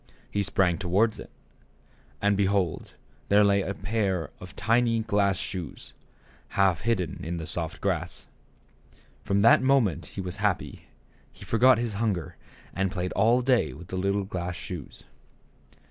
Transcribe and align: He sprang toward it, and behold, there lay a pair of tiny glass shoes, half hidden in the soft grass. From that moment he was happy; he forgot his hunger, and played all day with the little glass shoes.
He 0.31 0.41
sprang 0.41 0.79
toward 0.79 1.19
it, 1.19 1.29
and 2.23 2.35
behold, 2.35 2.95
there 3.29 3.43
lay 3.43 3.61
a 3.61 3.75
pair 3.75 4.31
of 4.39 4.55
tiny 4.55 5.01
glass 5.01 5.37
shoes, 5.37 5.93
half 6.57 6.81
hidden 6.81 7.19
in 7.23 7.37
the 7.37 7.45
soft 7.45 7.81
grass. 7.81 8.25
From 9.23 9.43
that 9.43 9.61
moment 9.61 10.07
he 10.07 10.19
was 10.21 10.37
happy; 10.37 10.85
he 11.31 11.45
forgot 11.45 11.77
his 11.77 11.93
hunger, 12.01 12.35
and 12.73 12.89
played 12.91 13.11
all 13.11 13.43
day 13.43 13.73
with 13.73 13.89
the 13.89 13.95
little 13.95 14.23
glass 14.25 14.55
shoes. 14.55 15.03